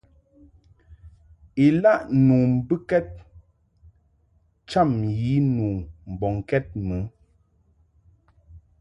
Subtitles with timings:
[1.65, 3.07] Ilaʼ nu mbɨkɛd
[4.69, 5.67] cham yi nu
[6.11, 6.97] mbɔŋkɛd mɨ.